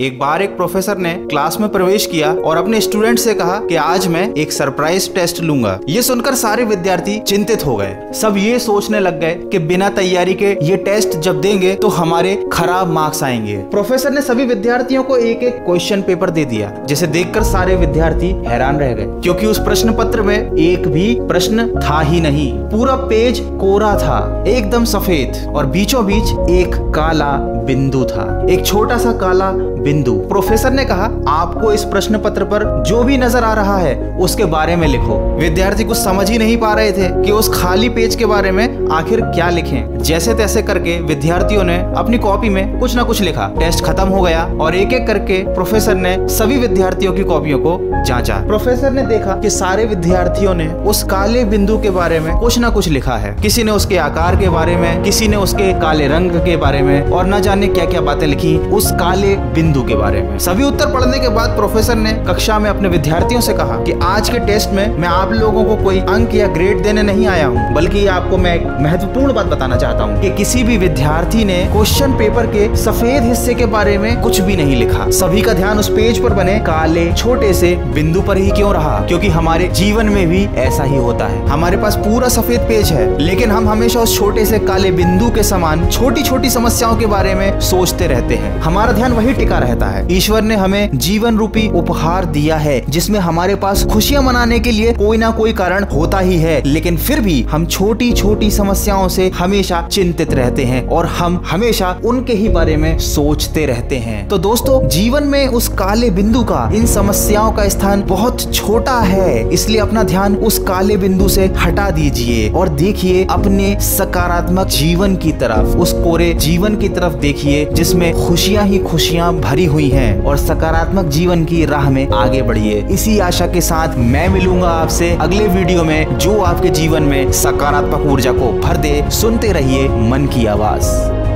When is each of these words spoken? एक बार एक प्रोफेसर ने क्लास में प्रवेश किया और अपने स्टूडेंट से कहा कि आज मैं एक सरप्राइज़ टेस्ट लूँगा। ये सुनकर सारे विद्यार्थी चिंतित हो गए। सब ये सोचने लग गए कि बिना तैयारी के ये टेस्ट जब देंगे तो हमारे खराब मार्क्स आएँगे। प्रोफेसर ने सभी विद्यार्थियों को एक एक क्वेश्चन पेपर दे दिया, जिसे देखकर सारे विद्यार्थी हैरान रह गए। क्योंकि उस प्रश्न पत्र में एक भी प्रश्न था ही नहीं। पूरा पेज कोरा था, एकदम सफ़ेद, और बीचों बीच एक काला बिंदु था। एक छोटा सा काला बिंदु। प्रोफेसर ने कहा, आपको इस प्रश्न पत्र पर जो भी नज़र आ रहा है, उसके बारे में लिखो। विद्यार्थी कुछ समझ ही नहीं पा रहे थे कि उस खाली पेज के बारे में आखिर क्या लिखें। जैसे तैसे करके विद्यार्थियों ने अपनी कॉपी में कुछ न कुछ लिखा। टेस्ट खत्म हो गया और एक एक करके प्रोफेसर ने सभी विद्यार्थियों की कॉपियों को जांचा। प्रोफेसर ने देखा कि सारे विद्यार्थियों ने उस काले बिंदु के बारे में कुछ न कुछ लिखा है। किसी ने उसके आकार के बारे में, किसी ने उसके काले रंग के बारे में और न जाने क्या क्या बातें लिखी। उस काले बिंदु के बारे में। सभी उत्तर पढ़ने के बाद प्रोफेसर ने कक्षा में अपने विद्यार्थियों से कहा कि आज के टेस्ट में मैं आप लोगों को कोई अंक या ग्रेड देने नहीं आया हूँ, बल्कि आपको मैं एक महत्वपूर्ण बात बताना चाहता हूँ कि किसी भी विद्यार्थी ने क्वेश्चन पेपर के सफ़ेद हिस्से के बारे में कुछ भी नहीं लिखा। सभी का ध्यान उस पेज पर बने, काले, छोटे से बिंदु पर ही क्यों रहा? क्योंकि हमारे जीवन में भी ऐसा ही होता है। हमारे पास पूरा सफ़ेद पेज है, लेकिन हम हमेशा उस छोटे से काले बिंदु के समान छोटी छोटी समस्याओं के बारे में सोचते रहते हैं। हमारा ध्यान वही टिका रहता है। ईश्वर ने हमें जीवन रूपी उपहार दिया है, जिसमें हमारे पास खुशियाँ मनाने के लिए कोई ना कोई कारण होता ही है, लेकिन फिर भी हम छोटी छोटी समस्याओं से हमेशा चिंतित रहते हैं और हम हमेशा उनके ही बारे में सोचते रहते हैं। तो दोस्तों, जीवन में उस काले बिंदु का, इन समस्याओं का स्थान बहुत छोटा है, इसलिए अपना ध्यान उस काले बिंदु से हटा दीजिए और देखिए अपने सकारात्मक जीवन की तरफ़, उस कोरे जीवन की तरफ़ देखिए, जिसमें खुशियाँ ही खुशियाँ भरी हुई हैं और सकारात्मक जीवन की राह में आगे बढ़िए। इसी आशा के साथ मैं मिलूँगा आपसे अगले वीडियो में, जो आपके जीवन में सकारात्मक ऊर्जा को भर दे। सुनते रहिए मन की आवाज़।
एक 0.00 0.18
बार 0.18 0.42
एक 0.42 0.56
प्रोफेसर 0.56 0.98
ने 0.98 1.12
क्लास 1.30 1.56
में 1.60 1.68
प्रवेश 1.70 2.04
किया 2.06 2.32
और 2.34 2.56
अपने 2.56 2.80
स्टूडेंट 2.80 3.18
से 3.18 3.32
कहा 3.34 3.56
कि 3.58 3.76
आज 3.76 4.06
मैं 4.06 4.22
एक 4.34 4.52
सरप्राइज़ 4.52 5.08
टेस्ट 5.14 5.40
लूँगा। 5.40 5.78
ये 5.88 6.02
सुनकर 6.02 6.34
सारे 6.34 6.64
विद्यार्थी 6.64 7.18
चिंतित 7.18 7.66
हो 7.66 7.74
गए। 7.76 7.96
सब 8.14 8.34
ये 8.36 8.58
सोचने 8.58 9.00
लग 9.00 9.20
गए 9.20 9.34
कि 9.52 9.58
बिना 9.58 9.88
तैयारी 9.88 10.34
के 10.34 10.52
ये 10.62 10.76
टेस्ट 10.76 11.18
जब 11.18 11.40
देंगे 11.40 11.74
तो 11.74 11.88
हमारे 11.88 12.34
खराब 12.52 12.88
मार्क्स 12.88 13.22
आएँगे। 13.22 13.56
प्रोफेसर 13.56 14.10
ने 14.10 14.20
सभी 14.20 14.44
विद्यार्थियों 14.44 15.02
को 15.02 15.16
एक 15.16 15.42
एक 15.42 15.58
क्वेश्चन 15.58 16.02
पेपर 16.02 16.30
दे 16.30 16.44
दिया, 16.44 16.72
जिसे 16.86 17.06
देखकर 17.06 17.42
सारे 17.42 17.76
विद्यार्थी 17.76 18.30
हैरान 18.46 18.78
रह 18.78 18.92
गए। 18.92 19.20
क्योंकि 19.22 19.46
उस 19.46 19.58
प्रश्न 19.58 19.94
पत्र 19.94 20.22
में 20.22 20.52
एक 20.52 20.88
भी 20.88 21.14
प्रश्न 21.20 21.68
था 21.80 22.00
ही 22.00 22.20
नहीं। 22.20 22.52
पूरा 22.54 22.96
पेज 22.96 23.40
कोरा 23.40 23.94
था, 23.98 24.44
एकदम 24.48 24.84
सफ़ेद, 24.84 25.54
और 25.56 25.66
बीचों 25.66 26.06
बीच 26.06 26.50
एक 26.50 26.74
काला 26.94 27.30
बिंदु 27.66 28.04
था। 28.04 28.46
एक 28.50 28.66
छोटा 28.66 28.98
सा 28.98 29.12
काला 29.12 29.50
बिंदु। 29.82 30.12
प्रोफेसर 30.28 30.70
ने 30.70 30.84
कहा, 30.84 31.04
आपको 31.28 31.72
इस 31.72 31.84
प्रश्न 31.84 32.18
पत्र 32.18 32.44
पर 32.44 32.64
जो 32.86 33.02
भी 33.02 33.16
नज़र 33.18 33.44
आ 33.44 33.52
रहा 33.54 33.76
है, 33.76 33.94
उसके 34.16 34.44
बारे 34.44 34.76
में 34.76 34.86
लिखो। 34.88 35.18
विद्यार्थी 35.36 35.84
कुछ 35.84 35.96
समझ 35.96 36.28
ही 36.30 36.38
नहीं 36.38 36.56
पा 36.56 36.72
रहे 36.74 36.92
थे 36.92 37.08
कि 37.22 37.32
उस 37.32 37.48
खाली 37.54 37.88
पेज 37.88 38.14
के 38.14 38.26
बारे 38.26 38.50
में 38.50 38.88
आखिर 38.90 39.20
क्या 39.24 39.48
लिखें। 39.50 39.98
जैसे 40.00 40.34
तैसे 40.34 40.62
करके 40.62 40.98
विद्यार्थियों 41.00 41.64
ने 41.64 41.78
अपनी 41.96 42.18
कॉपी 42.18 42.48
में 42.48 42.78
कुछ 42.80 42.96
न 42.96 43.04
कुछ 43.04 43.20
लिखा। 43.20 43.46
टेस्ट 43.58 43.84
खत्म 43.84 44.08
हो 44.08 44.22
गया 44.22 44.44
और 44.60 44.74
एक 44.74 44.92
एक 44.92 45.06
करके 45.06 45.42
प्रोफेसर 45.54 45.94
ने 45.94 46.16
सभी 46.28 46.56
विद्यार्थियों 46.58 47.12
की 47.12 47.24
कॉपियों 47.24 47.58
को 47.58 47.78
जांचा। 48.06 48.36
प्रोफेसर 48.46 48.90
ने 48.90 49.02
देखा 49.02 49.36
कि 49.36 49.50
सारे 49.50 49.84
विद्यार्थियों 49.84 50.54
ने 50.54 50.68
उस 50.90 51.02
काले 51.02 51.44
बिंदु 51.44 51.78
के 51.78 51.90
बारे 51.90 52.20
में 52.20 52.36
कुछ 52.38 52.58
न 52.58 52.70
कुछ 52.70 52.88
लिखा 52.88 53.16
है। 53.16 53.34
किसी 53.42 53.64
ने 53.64 53.72
उसके 53.72 53.96
आकार 53.98 54.36
के 54.36 54.48
बारे 54.48 54.76
में, 54.76 55.02
किसी 55.02 55.28
ने 55.28 55.36
उसके 55.36 55.72
काले 55.80 56.06
रंग 56.08 56.40
के 56.44 56.56
बारे 56.56 56.82
में 56.82 57.10
और 57.10 57.26
न 57.26 57.40
जाने 57.40 57.66
क्या 57.68 57.84
क्या 57.84 58.00
बातें 58.00 58.26
लिखी। 58.26 58.56
उस 58.70 58.90
काले 58.92 59.34
बिंदु 59.36 59.68
के 59.70 59.94
बारे 59.94 60.20
में। 60.22 60.38
सभी 60.38 60.64
उत्तर 60.64 60.92
पढ़ने 60.92 61.18
के 61.18 61.28
बाद 61.28 61.50
प्रोफेसर 61.50 61.96
ने 61.96 62.12
कक्षा 62.28 62.58
में 62.58 62.68
अपने 62.70 62.88
विद्यार्थियों 62.88 63.40
से 63.40 63.52
कहा 63.52 63.76
कि 63.76 63.92
आज 64.02 64.28
के 64.28 64.38
टेस्ट 64.38 64.70
में 64.70 64.96
मैं 64.98 65.08
आप 65.08 65.32
लोगों 65.32 65.64
को 65.64 65.76
कोई 65.76 65.98
अंक 66.00 66.34
या 66.34 66.46
ग्रेड 66.46 66.82
देने 66.82 67.02
नहीं 67.02 67.26
आया 67.26 67.46
हूँ, 67.46 67.72
बल्कि 67.74 68.06
आपको 68.08 68.36
मैं 68.36 68.54
एक 68.54 68.66
महत्वपूर्ण 68.80 69.34
बात 69.34 69.46
बताना 69.46 69.76
चाहता 69.76 70.04
हूँ 70.04 70.20
कि 70.22 70.30
किसी 70.30 70.62
भी 70.64 70.76
विद्यार्थी 70.78 71.44
ने 71.44 71.58
क्वेश्चन 71.72 72.12
पेपर 72.12 72.46
के 72.46 72.74
सफ़ेद 72.76 73.22
हिस्से 73.22 73.54
के 73.54 73.66
बारे 73.66 73.96
में 73.98 74.20
कुछ 74.22 74.40
भी 74.40 74.56
नहीं 74.56 74.76
लिखा। 74.76 75.08
सभी 75.10 75.42
का 75.42 75.52
ध्यान 75.52 75.78
उस 75.78 75.88
पेज 75.88 76.22
पर 76.22 76.32
बने, 76.32 76.58
काले, 76.60 77.12
छोटे 77.12 77.52
से 77.54 77.74
बिंदु 77.94 78.22
पर 78.22 78.36
ही 78.36 78.50
क्यों 78.50 78.72
रहा? 78.74 78.98
क्योंकि 79.00 79.28
हमारे 79.28 79.68
जीवन 79.74 80.08
में 80.08 80.26
भी 80.28 80.44
ऐसा 80.60 80.84
ही 80.84 80.96
होता 80.96 81.26
है। 81.26 81.46
हमारे 81.48 81.76
पास 81.76 81.96
पूरा 81.96 82.28
सफ़ेद 82.28 82.60
पेज 82.60 82.92
है, 82.92 83.06
लेकिन 83.18 83.50
हम 83.50 83.68
हमेशा 83.68 84.00
उस 84.00 84.16
छोटे 84.18 84.44
से 84.44 84.58
काले 84.60 84.90
बिंदु 84.92 85.30
के 85.30 85.42
समान 85.42 85.86
छोटी 85.88 86.22
छोटी 86.22 86.50
समस्याओं 86.50 86.96
के 86.96 87.06
बारे 87.06 87.34
में 87.34 87.60
सोचते 87.62 88.06
रहते 88.06 88.34
हैं। 88.34 88.58
हमारा 88.60 88.92
ध्यान 88.92 89.12
वही 89.12 89.32
टिका 89.34 89.58
रहता 89.60 89.86
है। 89.86 90.06
ईश्वर 90.12 90.42
ने 90.42 90.56
हमें 90.56 90.98
जीवन 90.98 91.38
रूपी 91.38 91.68
उपहार 91.70 92.24
दिया 92.26 92.56
है, 92.56 92.80
जिसमें 92.88 93.18
हमारे 93.20 93.54
पास 93.54 93.84
खुशियाँ 93.84 94.22
मनाने 94.22 94.58
के 94.58 94.72
लिए 94.72 94.92
कोई 94.92 95.16
ना 95.16 95.30
कोई 95.30 95.52
कारण 95.52 95.84
होता 95.84 96.18
ही 96.18 96.36
है, 96.36 96.60
लेकिन 96.66 96.96
फिर 96.96 97.20
भी 97.20 97.40
हम 97.50 97.66
छोटी 97.66 98.12
छोटी 98.12 98.50
समस्याओं 98.50 99.08
से 99.08 99.28
हमेशा 99.30 99.80
चिंतित 99.92 100.34
रहते 100.34 100.64
हैं 100.64 100.86
और 100.88 101.06
हम 101.08 101.42
हमेशा 101.46 101.90
उनके 102.04 102.32
ही 102.32 102.48
बारे 102.48 102.76
में 102.76 102.98
सोचते 102.98 103.64
रहते 103.66 103.96
हैं। 103.98 104.26
तो 104.28 104.38
दोस्तों, 104.38 104.88
जीवन 104.88 105.24
में 105.24 105.46
उस 105.48 105.68
काले 105.70 106.10
बिंदु 106.10 106.42
का, 106.42 106.70
इन 106.74 106.86
समस्याओं 106.86 107.52
का 107.52 107.68
स्थान 107.68 108.02
बहुत 108.06 108.54
छोटा 108.54 108.98
है, 109.00 109.48
इसलिए 109.50 109.80
अपना 109.80 110.02
ध्यान 110.02 110.36
उस 110.36 110.58
काले 110.58 110.96
बिंदु 110.96 111.28
से 111.28 111.46
हटा 111.58 111.90
दीजिए 111.90 112.48
और 112.50 112.68
देखिए 112.70 113.26
अपने 113.30 113.74
सकारात्मक 113.80 114.66
जीवन 114.70 115.16
की 115.16 115.32
तरफ़, 115.32 115.76
उस 115.76 115.92
कोरे 115.94 116.32
जीवन 116.34 116.76
की 116.76 116.88
तरफ़ 116.88 117.14
देखिए, 117.20 117.64
जिसमें 117.72 118.12
खुशियाँ 118.16 118.64
ही 118.66 118.78
खुशियाँ 118.80 119.32
भरी 119.50 119.64
हुई 119.64 119.88
हैं 119.90 120.24
और 120.24 120.36
सकारात्मक 120.36 121.04
जीवन 121.04 121.44
की 121.44 121.64
राह 121.64 121.90
में 121.90 122.08
आगे 122.08 122.42
बढ़िए। 122.42 122.86
इसी 122.90 123.18
आशा 123.18 123.46
के 123.46 123.60
साथ 123.60 123.96
मैं 123.98 124.28
मिलूँगा 124.28 124.68
आपसे 124.68 125.10
अगले 125.20 125.48
वीडियो 125.48 125.84
में, 125.84 126.18
जो 126.18 126.40
आपके 126.40 126.68
जीवन 126.68 127.02
में 127.02 127.32
सकारात्मक 127.32 128.06
ऊर्जा 128.06 128.32
को 128.32 128.52
भर 128.52 128.76
दे। 128.76 129.10
सुनते 129.10 129.52
रहिए 129.52 129.88
मन 129.88 130.26
की 130.26 130.46
आवाज़। 130.46 131.29